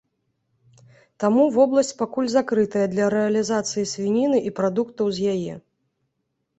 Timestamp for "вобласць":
1.57-1.93